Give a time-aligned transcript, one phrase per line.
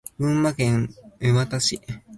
[0.17, 1.79] 群馬県沼田市